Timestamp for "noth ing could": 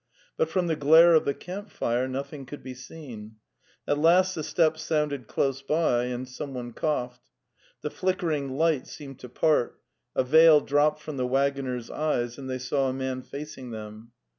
2.07-2.63